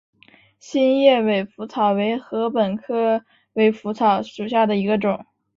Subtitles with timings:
[0.57, 5.23] 心叶尾稃草为禾本科尾稃草属下的一个种。